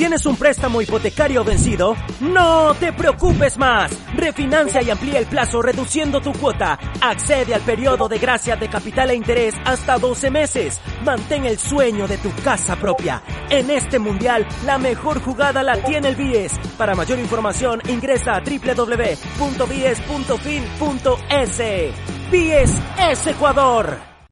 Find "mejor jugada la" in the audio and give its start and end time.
14.78-15.76